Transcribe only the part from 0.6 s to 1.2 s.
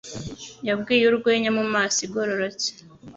Yabwiye